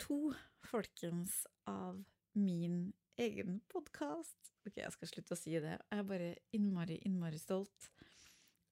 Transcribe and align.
to, 0.00 0.32
folkens, 0.64 1.46
av 1.68 2.04
min 2.32 2.92
egen 3.20 3.60
podkast. 3.68 4.52
Ok, 4.66 4.78
jeg 4.80 4.92
skal 4.94 5.10
slutte 5.10 5.36
å 5.36 5.38
si 5.38 5.52
det. 5.60 5.76
Jeg 5.76 5.98
er 6.02 6.06
bare 6.08 6.30
innmari, 6.56 7.00
innmari 7.06 7.40
stolt. 7.40 7.90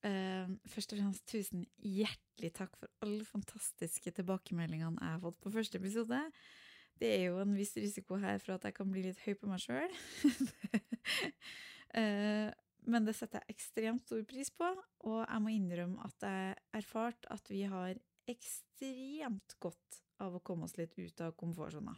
Eh, 0.06 0.48
først 0.70 0.94
og 0.94 1.02
fremst 1.02 1.26
tusen 1.28 1.66
hjertelig 1.82 2.52
takk 2.56 2.76
for 2.78 2.90
alle 3.04 3.26
fantastiske 3.26 4.12
tilbakemeldingene 4.14 5.02
jeg 5.02 5.16
har 5.16 5.22
fått 5.24 5.40
på 5.42 5.52
første 5.52 5.80
episode. 5.80 6.22
Det 6.98 7.10
er 7.16 7.24
jo 7.28 7.42
en 7.42 7.56
viss 7.58 7.74
risiko 7.78 8.18
her 8.22 8.40
for 8.42 8.56
at 8.56 8.64
jeg 8.68 8.76
kan 8.78 8.90
bli 8.90 9.04
litt 9.08 9.20
høy 9.26 9.34
på 9.38 9.50
meg 9.50 9.62
sjøl. 9.62 9.98
eh, 12.00 12.48
men 12.88 13.04
det 13.04 13.18
setter 13.18 13.42
jeg 13.42 13.58
ekstremt 13.58 14.06
stor 14.06 14.22
pris 14.30 14.50
på, 14.54 14.70
og 15.10 15.18
jeg 15.26 15.44
må 15.44 15.52
innrømme 15.52 16.08
at 16.08 16.24
jeg 16.24 16.58
erfarte 16.78 17.26
erfart 17.28 17.32
at 17.34 17.50
vi 17.52 17.64
har 17.68 17.98
ekstremt 18.28 19.58
godt 19.60 20.04
av 20.24 20.36
å 20.36 20.42
komme 20.44 20.68
oss 20.68 20.76
litt 20.78 20.96
ut 20.98 21.20
av 21.24 21.34
komfortsona. 21.38 21.94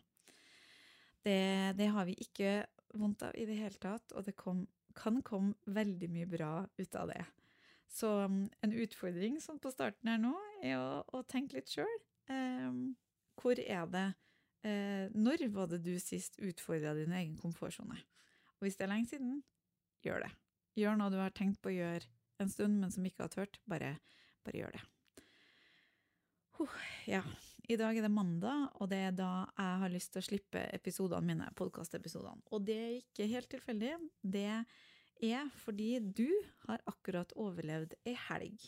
Det, 1.20 1.74
det, 1.76 1.88
har 1.92 2.06
vi 2.08 2.16
ikke 2.22 2.64
vondt 2.96 3.26
av 3.26 3.36
i 3.36 3.44
det 3.48 3.58
hele 3.58 3.80
tatt, 3.80 4.14
og 4.16 4.24
det 4.24 4.36
kom, 4.40 4.64
kan 4.96 5.20
komme 5.26 5.54
veldig 5.68 6.08
mye 6.12 6.28
bra 6.30 6.52
ut 6.80 6.96
av 6.96 7.12
det. 7.12 7.24
Så 7.90 8.08
um, 8.24 8.44
en 8.62 8.74
utfordring 8.84 9.40
sånn 9.42 9.58
på 9.60 9.72
starten 9.74 10.12
her 10.12 10.20
nå 10.22 10.32
er 10.62 10.78
å, 10.78 11.02
å 11.18 11.24
tenke 11.28 11.58
litt 11.58 11.72
sjøl. 11.72 11.96
Eh, 12.30 12.70
hvor 13.40 13.58
er 13.58 13.86
det 13.90 14.06
eh, 14.68 15.10
Når 15.16 15.48
var 15.50 15.70
det 15.72 15.80
du 15.82 15.96
sist 15.98 16.38
utfordra 16.38 16.94
din 16.94 17.14
egen 17.16 17.36
komfortsone? 17.40 17.98
Og 18.58 18.66
hvis 18.66 18.78
det 18.78 18.86
er 18.86 18.92
lenge 18.92 19.10
siden, 19.10 19.40
gjør 20.06 20.26
det. 20.26 20.30
Gjør 20.78 21.00
noe 21.00 21.12
du 21.12 21.18
har 21.18 21.34
tenkt 21.34 21.58
på 21.64 21.72
å 21.72 21.74
gjøre 21.74 22.06
en 22.40 22.52
stund, 22.52 22.78
men 22.80 22.92
som 22.94 23.04
ikke 23.08 23.26
har 23.26 23.32
tørt. 23.32 23.60
Bare, 23.68 23.96
bare 24.46 24.62
gjør 24.62 24.76
det. 24.76 24.84
Huh, 26.60 26.76
ja. 27.08 27.24
I 27.70 27.76
dag 27.78 27.94
er 27.94 28.02
det 28.02 28.10
mandag, 28.10 28.64
og 28.82 28.88
det 28.90 28.98
er 28.98 29.12
da 29.14 29.30
jeg 29.46 29.74
har 29.82 29.92
lyst 29.92 30.10
til 30.10 30.18
å 30.18 30.26
slippe 30.26 30.62
episodene 30.74 31.22
mine, 31.22 31.44
podkastepisodene. 31.54 32.42
Og 32.50 32.64
det 32.66 32.74
er 32.74 32.96
ikke 32.96 33.28
helt 33.30 33.46
tilfeldig. 33.52 33.92
Det 34.26 34.48
er 35.28 35.52
fordi 35.62 35.90
du 36.02 36.26
har 36.64 36.82
akkurat 36.90 37.30
overlevd 37.38 37.94
ei 38.10 38.16
helg. 38.26 38.64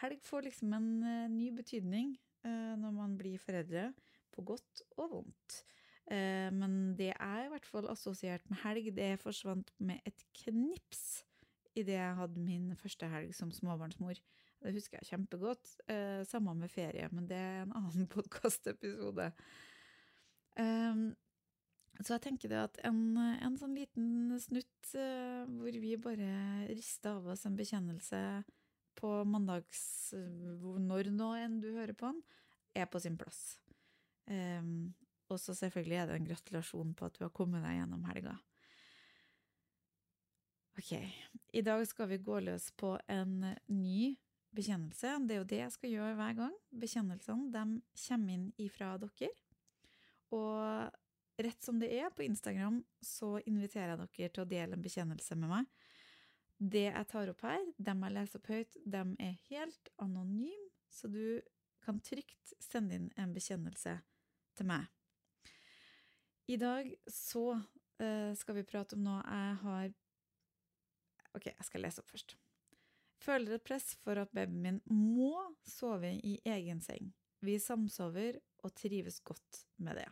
Helg 0.00 0.24
får 0.24 0.46
liksom 0.46 0.72
en 0.78 0.88
uh, 1.04 1.28
ny 1.28 1.50
betydning 1.58 2.14
uh, 2.46 2.72
når 2.80 2.96
man 3.02 3.18
blir 3.20 3.42
foreldre, 3.42 3.90
på 4.32 4.46
godt 4.48 4.80
og 4.96 5.12
vondt. 5.18 5.58
Uh, 6.08 6.48
men 6.56 6.94
det 6.96 7.10
er 7.12 7.44
i 7.44 7.52
hvert 7.52 7.68
fall 7.68 7.90
assosiert 7.92 8.48
med 8.48 8.62
helg. 8.64 8.94
Det 8.96 9.10
forsvant 9.20 9.74
med 9.76 10.00
et 10.08 10.24
knips 10.46 11.20
idet 11.76 11.98
jeg 12.00 12.16
hadde 12.16 12.40
min 12.40 12.72
første 12.80 13.12
helg 13.12 13.36
som 13.36 13.52
småbarnsmor. 13.52 14.24
Det 14.62 14.72
husker 14.76 15.00
jeg 15.00 15.10
kjempegodt. 15.10 15.74
Eh, 15.90 16.22
samme 16.28 16.54
med 16.54 16.70
ferie, 16.70 17.08
men 17.10 17.26
det 17.30 17.38
er 17.38 17.62
en 17.64 17.74
annen 17.80 18.08
podkastepisode. 18.14 19.32
Um, 20.58 21.12
så 22.00 22.16
jeg 22.16 22.24
tenker 22.26 22.52
det 22.52 22.60
at 22.60 22.78
en, 22.88 23.16
en 23.16 23.56
sånn 23.58 23.74
liten 23.76 24.32
snutt 24.40 24.92
uh, 24.94 25.48
hvor 25.48 25.78
vi 25.82 25.94
bare 26.00 26.28
rister 26.70 27.16
av 27.16 27.30
oss 27.32 27.46
en 27.48 27.56
bekjennelse 27.56 28.20
på 29.00 29.10
mandags 29.24 30.12
Når 30.12 31.08
nå 31.16 31.30
enn 31.40 31.54
du 31.62 31.70
hører 31.72 31.94
på 31.96 32.10
den, 32.10 32.20
er 32.76 32.88
på 32.92 33.00
sin 33.00 33.16
plass. 33.20 33.56
Um, 34.28 34.92
og 35.32 35.40
så 35.40 35.56
selvfølgelig 35.56 35.98
er 35.98 36.08
det 36.08 36.18
en 36.18 36.28
gratulasjon 36.28 36.92
på 36.96 37.08
at 37.08 37.16
du 37.16 37.24
har 37.24 37.32
kommet 37.34 37.64
deg 37.64 37.78
gjennom 37.80 38.04
helga. 38.10 38.36
Ok, 40.78 40.92
i 41.52 41.62
dag 41.64 41.82
skal 41.88 42.08
vi 42.12 42.20
gå 42.24 42.38
løs 42.44 42.70
på 42.80 42.94
en 43.12 43.40
ny 43.68 44.14
bekjennelse. 44.56 45.14
Det 45.26 45.36
er 45.36 45.40
jo 45.40 45.48
det 45.48 45.60
jeg 45.62 45.74
skal 45.76 45.94
gjøre 45.94 46.16
hver 46.18 46.36
gang. 46.40 46.56
Bekjennelsene 46.84 47.52
de 47.52 47.64
kommer 48.06 48.34
inn 48.34 48.48
ifra 48.62 48.94
dere. 49.00 49.30
Og 50.32 51.42
rett 51.42 51.64
som 51.64 51.80
det 51.80 51.90
er, 51.96 52.12
på 52.14 52.24
Instagram 52.24 52.80
så 53.04 53.36
inviterer 53.48 53.94
jeg 53.94 54.02
dere 54.02 54.32
til 54.34 54.44
å 54.44 54.48
dele 54.48 54.78
en 54.78 54.84
bekjennelse 54.84 55.38
med 55.40 55.52
meg. 55.52 55.70
Det 56.62 56.86
jeg 56.86 57.08
tar 57.10 57.32
opp 57.32 57.42
her, 57.42 57.64
dem 57.76 58.04
jeg 58.06 58.14
leser 58.14 58.38
opp 58.38 58.50
høyt, 58.52 58.76
dem 58.86 59.16
er 59.18 59.38
helt 59.48 59.92
anonyme, 60.02 60.70
så 60.92 61.08
du 61.10 61.40
kan 61.82 61.98
trygt 62.04 62.52
sende 62.62 62.94
inn 62.94 63.08
en 63.18 63.32
bekjennelse 63.34 63.96
til 64.58 64.68
meg. 64.68 64.86
I 66.52 66.58
dag 66.60 66.88
så 67.10 67.56
uh, 67.56 68.30
skal 68.38 68.58
vi 68.58 68.66
prate 68.68 68.98
om 68.98 69.04
noe 69.06 69.22
jeg 69.24 69.58
har 69.64 69.92
Ok, 71.32 71.46
jeg 71.48 71.64
skal 71.64 71.80
lese 71.80 72.02
opp 72.02 72.10
først. 72.12 72.34
Føler 73.22 73.56
et 73.56 73.66
press 73.66 73.92
for 74.02 74.18
at 74.18 74.32
babyen 74.34 74.62
min 74.64 74.80
må 74.90 75.34
sove 75.68 76.10
i 76.26 76.38
egen 76.48 76.80
seng. 76.82 77.12
Vi 77.42 77.58
samsover 77.62 78.38
og 78.62 78.74
trives 78.78 79.20
godt 79.22 79.62
med 79.82 80.02
det. 80.02 80.08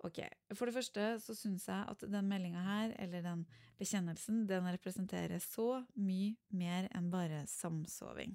Ok, 0.00 0.22
For 0.56 0.64
det 0.64 0.74
første 0.74 1.06
så 1.20 1.34
syns 1.36 1.66
jeg 1.68 1.84
at 1.92 2.04
den 2.08 2.28
meldinga 2.30 2.62
her, 2.64 2.94
eller 3.02 3.24
den 3.24 3.42
bekjennelsen, 3.78 4.46
den 4.48 4.68
representerer 4.72 5.42
så 5.44 5.82
mye 6.00 6.38
mer 6.56 6.88
enn 6.96 7.10
bare 7.12 7.42
samsoving. 7.50 8.32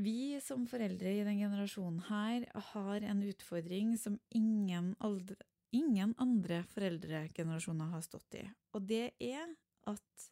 Vi 0.00 0.40
som 0.42 0.64
foreldre 0.66 1.12
i 1.12 1.22
den 1.26 1.38
generasjonen 1.38 2.00
her 2.08 2.48
har 2.72 3.06
en 3.06 3.22
utfordring 3.26 3.94
som 4.00 4.16
ingen, 4.34 4.94
aldre, 4.98 5.36
ingen 5.76 6.16
andre 6.18 6.62
foreldregenerasjoner 6.72 7.92
har 7.94 8.04
stått 8.06 8.40
i, 8.40 8.44
og 8.74 8.86
det 8.90 9.10
er 9.20 9.50
at 9.90 10.30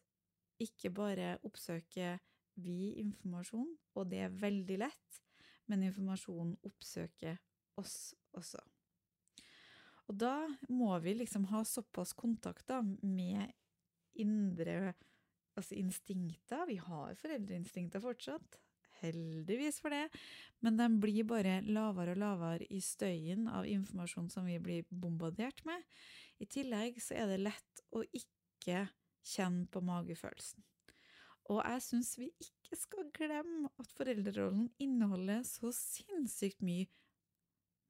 ikke 0.63 0.91
bare 0.95 1.37
oppsøker 1.47 2.19
vi 2.59 2.95
informasjon, 2.99 3.69
og 3.95 4.09
det 4.11 4.23
er 4.25 4.39
veldig 4.41 4.79
lett, 4.81 5.21
men 5.69 5.85
informasjonen 5.87 6.57
oppsøker 6.67 7.39
oss 7.79 8.13
også. 8.35 8.61
Og 10.09 10.17
da 10.17 10.49
må 10.73 10.95
vi 11.03 11.13
liksom 11.19 11.45
ha 11.51 11.61
såpass 11.67 12.15
kontakt 12.17 12.65
da, 12.71 12.81
med 12.81 13.51
indre 14.19 14.95
altså 15.59 15.75
instinkter. 15.77 16.65
Vi 16.69 16.79
har 16.81 17.17
foreldreinstinkter 17.19 18.01
fortsatt, 18.03 18.57
heldigvis 18.99 19.79
for 19.79 19.93
det, 19.93 20.07
men 20.65 20.79
de 20.79 20.87
blir 20.99 21.27
bare 21.27 21.59
lavere 21.67 22.15
og 22.15 22.23
lavere 22.23 22.67
i 22.73 22.81
støyen 22.83 23.47
av 23.51 23.67
informasjon 23.69 24.31
som 24.33 24.47
vi 24.49 24.57
blir 24.63 24.87
bombardert 24.89 25.61
med. 25.67 25.85
I 26.41 26.47
tillegg 26.49 26.99
så 27.03 27.15
er 27.19 27.29
det 27.31 27.43
lett 27.45 27.83
å 27.95 28.03
ikke 28.03 28.87
Kjenn 29.29 29.63
på 29.69 29.81
magefølelsen. 29.85 30.63
Og 31.49 31.63
jeg 31.63 31.81
syns 31.81 32.11
vi 32.19 32.29
ikke 32.41 32.77
skal 32.77 33.09
glemme 33.15 33.71
at 33.81 33.93
foreldrerollen 33.97 34.67
inneholder 34.81 35.41
så 35.47 35.71
sinnssykt 35.73 36.61
mye 36.65 36.89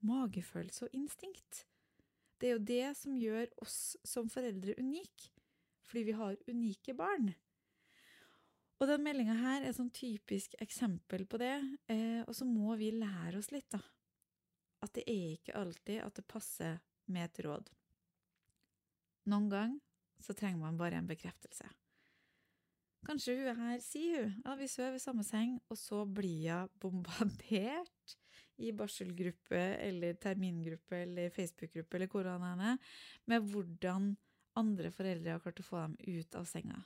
magefølelse 0.08 0.88
og 0.88 0.96
instinkt. 0.96 1.66
Det 2.40 2.48
er 2.48 2.56
jo 2.56 2.64
det 2.70 2.86
som 2.96 3.18
gjør 3.20 3.52
oss 3.64 3.98
som 4.08 4.32
foreldre 4.32 4.78
unike, 4.80 5.34
fordi 5.84 6.06
vi 6.08 6.16
har 6.16 6.40
unike 6.48 6.96
barn. 6.96 7.34
Og 8.80 8.88
den 8.88 9.04
meldinga 9.04 9.36
her 9.42 9.60
er 9.60 9.74
et 9.74 9.76
sånn 9.76 9.92
typisk 9.92 10.56
eksempel 10.64 11.26
på 11.28 11.40
det, 11.42 11.58
eh, 11.92 12.22
og 12.24 12.32
så 12.36 12.48
må 12.48 12.78
vi 12.80 12.94
lære 12.96 13.42
oss 13.42 13.52
litt, 13.52 13.68
da. 13.76 13.82
At 14.80 14.96
det 14.96 15.04
er 15.04 15.34
ikke 15.36 15.58
alltid 15.60 16.00
at 16.06 16.16
det 16.16 16.30
passer 16.32 16.80
med 17.12 17.28
et 17.28 17.42
råd. 17.44 17.68
Noen 19.28 19.50
ganger 19.52 19.89
så 20.20 20.36
trenger 20.36 20.60
man 20.62 20.78
bare 20.80 21.00
en 21.00 21.10
bekreftelse. 21.10 21.68
Kanskje 23.08 23.38
hun 23.40 23.62
her 23.62 23.80
sier 23.84 24.26
hun, 24.26 24.40
ja, 24.44 24.56
vi 24.60 24.68
sover 24.68 24.98
i 24.98 25.04
samme 25.04 25.24
seng, 25.24 25.56
og 25.72 25.80
så 25.80 26.04
blir 26.06 26.50
hun 26.52 26.74
bombardert 26.84 28.18
i 28.60 28.74
barselgruppe 28.76 29.60
eller 29.80 30.18
termingruppe 30.20 31.04
eller 31.06 31.32
Facebook-gruppe 31.32 31.96
eller 31.96 32.12
hvor 32.12 32.28
han 32.28 32.60
er, 32.60 32.78
med 33.26 33.48
hvordan 33.52 34.12
andre 34.60 34.92
foreldre 34.92 35.38
har 35.38 35.44
klart 35.44 35.62
å 35.64 35.68
få 35.68 35.84
dem 35.86 35.96
ut 36.20 36.36
av 36.36 36.48
senga. 36.50 36.82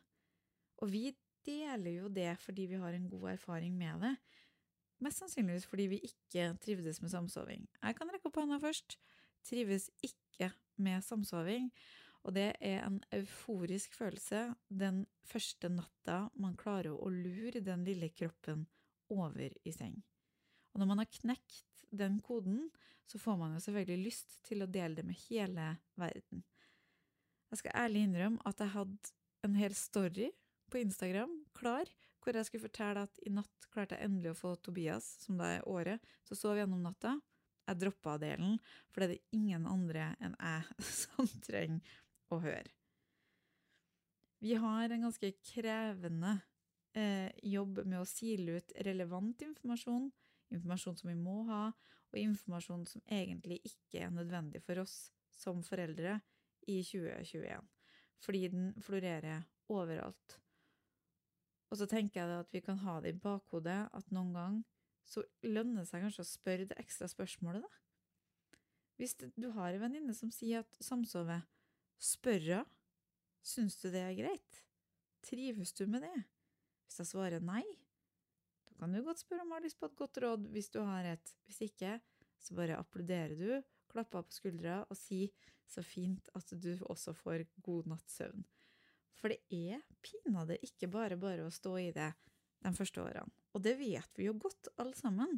Og 0.84 0.92
vi 0.94 1.08
deler 1.48 2.04
jo 2.04 2.12
det 2.14 2.32
fordi 2.44 2.68
vi 2.72 2.80
har 2.80 2.94
en 2.94 3.10
god 3.10 3.32
erfaring 3.34 3.74
med 3.78 4.06
det. 4.06 4.14
Mest 5.04 5.24
sannsynligvis 5.24 5.66
fordi 5.68 5.90
vi 5.96 6.00
ikke 6.06 6.54
trivdes 6.64 7.02
med 7.02 7.12
samsoving. 7.12 7.66
Jeg 7.82 7.98
kan 7.98 8.12
rekke 8.14 8.30
opp 8.30 8.40
hånda 8.40 8.60
først. 8.62 8.98
Trives 9.44 9.90
ikke 10.06 10.54
med 10.80 11.04
samsoving. 11.04 11.72
Og 12.24 12.36
det 12.38 12.54
er 12.64 12.86
en 12.86 13.02
euforisk 13.16 13.98
følelse 13.98 14.46
den 14.72 15.04
første 15.28 15.70
natta 15.72 16.30
man 16.40 16.56
klarer 16.60 16.96
å 16.96 17.12
lure 17.12 17.60
den 17.64 17.84
lille 17.88 18.10
kroppen 18.16 18.66
over 19.12 19.52
i 19.68 19.74
seng. 19.76 19.98
Og 20.74 20.82
når 20.82 20.90
man 20.90 21.04
har 21.04 21.12
knekt 21.20 21.84
den 21.94 22.20
koden, 22.24 22.70
så 23.06 23.20
får 23.20 23.38
man 23.38 23.54
jo 23.54 23.64
selvfølgelig 23.66 24.08
lyst 24.08 24.38
til 24.48 24.64
å 24.64 24.70
dele 24.72 24.98
det 24.98 25.06
med 25.06 25.20
hele 25.28 25.68
verden. 26.00 26.46
Jeg 27.52 27.62
skal 27.62 27.84
ærlig 27.84 28.08
innrømme 28.08 28.42
at 28.50 28.64
jeg 28.64 28.74
hadde 28.74 29.12
en 29.46 29.60
hel 29.60 29.76
story 29.78 30.32
på 30.72 30.80
Instagram 30.82 31.36
klar, 31.54 31.90
hvor 32.24 32.40
jeg 32.40 32.48
skulle 32.48 32.66
fortelle 32.70 33.04
at 33.04 33.20
i 33.28 33.34
natt 33.36 33.68
klarte 33.74 33.98
jeg 33.98 34.08
endelig 34.08 34.32
å 34.32 34.40
få 34.40 34.56
Tobias, 34.64 35.06
som 35.22 35.38
da 35.38 35.52
er 35.58 35.68
året, 35.70 36.02
til 36.24 36.38
å 36.38 36.40
sove 36.40 36.62
gjennom 36.62 36.82
natta. 36.86 37.18
Jeg 37.68 37.80
droppa 37.80 38.16
delen, 38.20 38.58
for 38.92 39.04
det 39.04 39.06
er 39.06 39.14
det 39.14 39.38
ingen 39.38 39.68
andre 39.70 40.10
enn 40.24 40.34
jeg 40.40 40.88
som 41.04 41.30
trenger 41.44 42.00
å 42.36 42.42
høre. 42.44 42.72
Vi 44.44 44.58
har 44.60 44.92
en 44.92 45.06
ganske 45.08 45.30
krevende 45.54 46.34
eh, 46.98 47.32
jobb 47.48 47.84
med 47.86 48.02
å 48.02 48.08
sile 48.08 48.60
ut 48.60 48.74
relevant 48.84 49.42
informasjon, 49.46 50.10
informasjon 50.52 50.98
som 51.00 51.12
vi 51.12 51.16
må 51.16 51.44
ha, 51.48 51.66
og 52.12 52.20
informasjon 52.20 52.86
som 52.90 53.04
egentlig 53.08 53.62
ikke 53.66 54.04
er 54.06 54.12
nødvendig 54.14 54.62
for 54.66 54.84
oss 54.84 54.98
som 55.34 55.64
foreldre 55.66 56.20
i 56.70 56.82
2021, 56.86 57.64
fordi 58.24 58.48
den 58.54 58.68
florerer 58.84 59.48
overalt. 59.72 60.38
Og 61.72 61.80
så 61.80 61.88
tenker 61.90 62.22
jeg 62.22 62.44
at 62.44 62.52
vi 62.54 62.62
kan 62.62 62.78
ha 62.84 63.00
det 63.02 63.16
i 63.16 63.22
bakhodet 63.24 63.80
at 63.90 64.12
noen 64.14 64.36
gang 64.36 64.60
så 65.08 65.24
lønner 65.44 65.82
det 65.82 65.90
seg 65.90 66.04
kanskje 66.06 66.24
å 66.24 66.30
spørre 66.30 66.68
det 66.70 66.78
ekstra 66.80 67.10
spørsmålet, 67.12 67.64
da. 67.66 67.80
Hvis 69.00 69.16
du 69.18 69.50
har 69.56 69.74
en 69.74 69.82
venninne 69.82 70.14
som 70.16 70.30
sier 70.32 70.62
at 70.62 70.84
samsove, 70.86 71.40
spør 72.04 72.50
hun 72.50 72.70
syns 73.44 73.76
du 73.82 73.90
det 73.92 74.04
er 74.04 74.18
greit, 74.18 74.62
trives 75.24 75.74
du 75.76 75.86
med 75.88 76.06
det? 76.06 76.20
Hvis 76.86 77.02
jeg 77.02 77.12
svarer 77.14 77.44
nei, 77.44 77.64
da 78.68 78.76
kan 78.80 78.94
du 78.94 79.02
godt 79.06 79.24
spørre 79.24 79.44
om 79.44 79.52
jeg 79.52 79.60
har 79.60 79.66
lyst 79.66 79.80
på 79.80 79.90
et 79.90 80.00
godt 80.00 80.20
råd 80.24 80.50
hvis 80.54 80.72
du 80.74 80.82
har 80.84 81.08
et. 81.14 81.34
Hvis 81.48 81.62
ikke, 81.68 81.98
så 82.40 82.56
bare 82.58 82.80
applauderer 82.80 83.36
du, 83.40 83.52
klapper 83.92 84.26
på 84.26 84.36
skuldra 84.36 84.82
og 84.90 84.98
sier 84.98 85.32
så 85.70 85.84
fint 85.86 86.28
at 86.38 86.52
du 86.60 86.74
også 86.90 87.14
får 87.18 87.46
god 87.66 87.90
natts 87.94 88.20
søvn. 88.20 88.44
For 89.20 89.32
det 89.32 89.40
er 89.56 89.84
pinadø 90.04 90.58
ikke 90.66 90.90
bare 90.92 91.18
bare 91.20 91.48
å 91.48 91.54
stå 91.54 91.78
i 91.80 91.92
det 91.96 92.12
de 92.64 92.72
første 92.76 93.04
årene. 93.04 93.32
Og 93.54 93.64
det 93.64 93.76
vet 93.80 94.20
vi 94.20 94.28
jo 94.28 94.36
godt, 94.40 94.72
alle 94.82 94.96
sammen, 94.98 95.38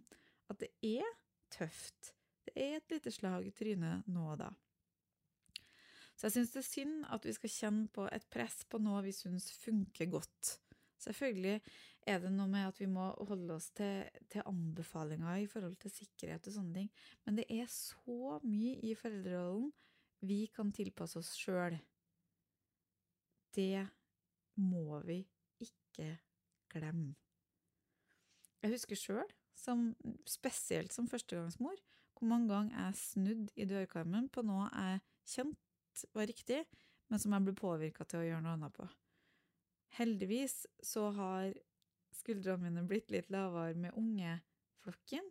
at 0.49 0.61
det 0.61 0.71
er 0.85 1.07
tøft. 1.53 2.13
Det 2.45 2.53
er 2.55 2.77
et 2.77 2.93
lite 2.93 3.11
slag 3.13 3.47
i 3.47 3.53
trynet 3.53 4.07
nå 4.09 4.27
og 4.33 4.39
da. 4.39 4.51
Så 6.15 6.27
jeg 6.27 6.35
syns 6.37 6.53
det 6.53 6.61
er 6.61 6.67
synd 6.67 7.07
at 7.11 7.25
vi 7.27 7.33
skal 7.35 7.51
kjenne 7.51 7.87
på 7.91 8.05
et 8.15 8.27
press 8.31 8.61
på 8.71 8.79
noe 8.83 9.01
vi 9.03 9.11
syns 9.15 9.49
funker 9.59 10.09
godt. 10.11 10.53
Selvfølgelig 11.03 11.57
er 12.07 12.21
det 12.23 12.31
noe 12.31 12.47
med 12.49 12.69
at 12.69 12.79
vi 12.79 12.87
må 12.89 13.09
holde 13.27 13.57
oss 13.57 13.67
til, 13.75 14.05
til, 14.31 14.45
anbefalinger 14.47 15.41
i 15.43 15.49
forhold 15.51 15.75
til 15.81 15.91
sikkerhet 15.91 16.47
og 16.47 16.55
sånne 16.55 16.77
ting, 16.79 16.93
men 17.25 17.41
det 17.41 17.45
er 17.51 17.67
så 17.71 18.39
mye 18.45 18.77
i 18.85 18.93
foreldrerollen 18.97 19.73
vi 20.25 20.45
kan 20.55 20.71
tilpasse 20.73 21.19
oss 21.19 21.33
sjøl 21.37 21.75
det 23.55 23.87
må 24.55 24.99
vi 25.07 25.21
ikke 25.63 26.17
glemme. 26.71 27.15
Jeg 28.61 28.73
husker 28.73 28.99
sjøl, 28.99 29.35
spesielt 30.27 30.93
som 30.93 31.07
førstegangsmor, 31.07 31.75
hvor 32.15 32.27
mange 32.27 32.49
ganger 32.53 32.85
jeg 32.85 32.95
snudde 32.95 33.47
i 33.55 33.67
dørkarmen 33.69 34.27
på 34.29 34.43
noe 34.45 34.67
jeg 34.73 35.03
kjente 35.29 35.61
var 36.13 36.27
riktig, 36.29 36.63
men 37.11 37.21
som 37.21 37.35
jeg 37.35 37.45
ble 37.45 37.55
påvirka 37.57 38.05
til 38.09 38.21
å 38.21 38.27
gjøre 38.27 38.43
noe 38.43 38.55
annet 38.57 38.75
på. 38.75 38.87
Heldigvis 39.95 40.65
så 40.83 41.07
har 41.15 41.53
skuldrene 42.15 42.67
mine 42.67 42.85
blitt 42.87 43.11
litt 43.13 43.29
lavere 43.33 43.77
med 43.79 43.95
ungeflokken. 43.99 45.27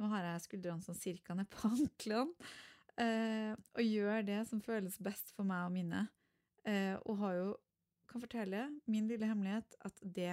Nå 0.00 0.10
har 0.14 0.26
jeg 0.26 0.46
skuldrene 0.46 0.84
sånn 0.84 0.98
cirka 0.98 1.36
ned 1.36 1.50
på 1.52 1.68
anklene, 1.74 2.50
eh, 2.96 3.52
og 3.54 3.82
gjør 3.84 4.24
det 4.26 4.40
som 4.50 4.62
føles 4.64 4.98
best 5.02 5.34
for 5.36 5.48
meg 5.48 5.66
og 5.68 5.74
mine. 5.76 6.06
Eh, 6.68 6.96
og 7.04 7.20
har 7.22 7.36
jo, 7.38 7.50
kan 8.10 8.22
fortelle 8.22 8.64
min 8.90 9.08
lille 9.10 9.28
hemmelighet, 9.28 9.76
at 9.86 10.00
det 10.02 10.32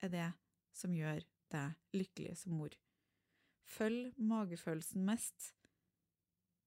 er 0.00 0.12
det 0.12 0.30
som 0.76 0.94
gjør 0.94 1.24
deg 1.52 1.96
lykkelig 1.96 2.36
som 2.40 2.54
mor. 2.56 2.74
Følg 3.70 4.14
magefølelsen 4.18 5.04
mest. 5.06 5.52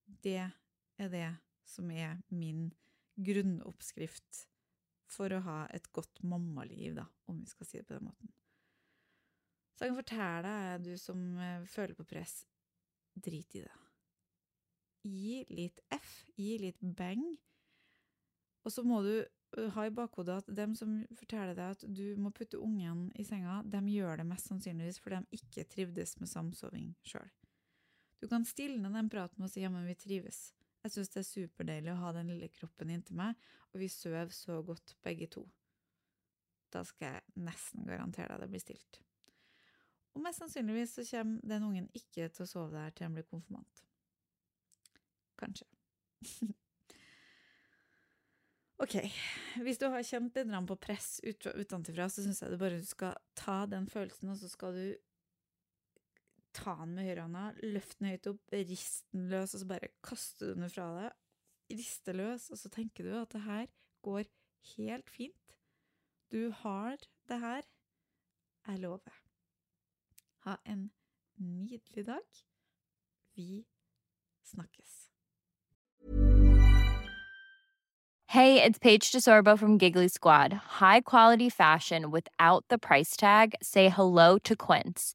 Det 0.04 0.44
er 0.44 1.10
det 1.12 1.30
som 1.68 1.90
er 1.90 2.18
min 2.28 2.68
grunnoppskrift 3.14 4.44
for 5.10 5.32
å 5.32 5.42
ha 5.44 5.58
et 5.74 5.86
godt 5.94 6.22
mammaliv, 6.26 6.96
da, 6.98 7.06
om 7.30 7.40
vi 7.42 7.50
skal 7.50 7.68
si 7.68 7.78
det 7.78 7.86
på 7.88 7.96
den 7.96 8.08
måten. 8.08 8.32
Så 9.74 9.84
jeg 9.84 9.92
kan 9.92 10.00
fortelle 10.00 10.42
deg, 10.48 10.84
du 10.86 10.98
som 11.00 11.22
eh, 11.38 11.64
føler 11.70 11.98
på 11.98 12.06
press, 12.08 12.42
drit 13.14 13.56
i 13.58 13.64
det. 13.64 13.74
Gi 15.04 15.40
litt 15.52 15.82
F, 15.94 16.12
gi 16.38 16.56
litt 16.62 16.80
bang 16.80 17.24
og 18.64 18.72
så 18.72 18.84
må 18.84 19.02
du 19.04 19.14
ha 19.76 19.86
i 19.86 19.92
bakhodet 19.94 20.40
at 20.40 20.50
dem 20.56 20.74
som 20.78 20.96
forteller 21.14 21.54
deg 21.56 21.76
at 21.76 21.84
du 21.86 22.16
må 22.18 22.32
putte 22.34 22.58
ungen 22.58 23.06
i 23.14 23.26
senga, 23.26 23.60
de 23.62 23.80
gjør 23.92 24.20
det 24.20 24.28
mest 24.28 24.50
sannsynligvis 24.50 24.98
fordi 25.04 25.20
de 25.20 25.38
ikke 25.38 25.66
trivdes 25.70 26.16
med 26.20 26.30
samsoving 26.32 26.94
sjøl. 27.06 27.28
Du 28.22 28.28
kan 28.30 28.46
stilne 28.48 28.88
den 28.90 29.10
praten 29.12 29.42
med 29.42 29.50
å 29.50 29.52
si 29.52 29.62
ja, 29.62 29.70
men 29.70 29.84
vi 29.86 29.96
trives. 30.00 30.48
Jeg 30.84 30.92
syns 30.92 31.12
det 31.14 31.20
er 31.22 31.28
superdeilig 31.28 31.92
å 31.94 32.00
ha 32.02 32.10
den 32.12 32.28
lille 32.28 32.50
kroppen 32.52 32.90
inntil 32.92 33.16
meg, 33.16 33.38
og 33.72 33.80
vi 33.80 33.88
sover 33.88 34.32
så 34.36 34.58
godt 34.66 34.96
begge 35.04 35.30
to. 35.32 35.46
Da 36.74 36.82
skal 36.84 37.14
jeg 37.14 37.44
nesten 37.46 37.86
garantere 37.88 38.34
deg 38.34 38.44
det 38.44 38.50
blir 38.52 38.62
stilt. 38.62 39.00
Og 40.14 40.22
mest 40.22 40.42
sannsynligvis 40.42 40.92
så 40.98 41.06
kommer 41.08 41.48
den 41.54 41.64
ungen 41.66 41.88
ikke 41.96 42.28
til 42.28 42.44
å 42.44 42.50
sove 42.50 42.76
der 42.76 42.92
til 42.92 43.08
han 43.08 43.16
blir 43.16 43.26
konfirmant. 43.30 43.86
Kanskje. 45.40 45.66
Ok, 48.82 48.96
hvis 49.62 49.78
du 49.78 49.84
har 49.86 50.02
kjent 50.02 50.34
litt 50.34 50.66
på 50.66 50.76
press 50.82 51.20
ut, 51.22 51.46
utenfra, 51.46 52.08
så 52.10 52.24
syns 52.24 52.40
jeg 52.42 52.50
du 52.50 52.58
bare 52.58 52.80
skal 52.84 53.14
ta 53.38 53.60
den 53.70 53.86
følelsen, 53.88 54.32
og 54.32 54.40
så 54.40 54.50
skal 54.50 54.74
du 54.74 54.88
ta 56.54 56.76
den 56.80 56.94
med 56.96 57.08
høyrehånda, 57.08 57.44
løfte 57.74 57.98
den 58.00 58.10
høyt 58.12 58.30
opp, 58.30 58.40
rist 58.54 59.06
den 59.12 59.28
løs, 59.32 59.54
og 59.54 59.62
så 59.62 59.68
bare 59.68 59.92
kaste 60.06 60.54
den 60.54 60.70
fra 60.70 60.88
deg. 60.98 61.20
Riste 61.74 62.14
løs, 62.14 62.50
og 62.52 62.60
så 62.60 62.70
tenker 62.72 63.06
du 63.08 63.14
at 63.18 63.32
det 63.32 63.42
her 63.46 63.66
går 64.04 64.28
helt 64.76 65.10
fint. 65.10 65.56
Du 66.32 66.50
har 66.62 66.96
det 67.28 67.40
her. 67.40 67.62
Jeg 68.66 68.78
lover. 68.78 69.16
Ha 70.44 70.56
en 70.66 70.90
nydelig 71.36 72.06
dag. 72.06 72.44
Vi 73.34 73.66
snakkes. 74.44 75.10
Hey, 78.28 78.60
it's 78.60 78.78
Paige 78.78 79.12
DeSorbo 79.12 79.56
from 79.56 79.78
Giggly 79.78 80.08
Squad. 80.08 80.52
High 80.80 81.02
quality 81.02 81.48
fashion 81.48 82.10
without 82.10 82.64
the 82.68 82.78
price 82.78 83.16
tag. 83.16 83.54
Say 83.62 83.88
hello 83.88 84.38
to 84.38 84.56
Quince. 84.56 85.14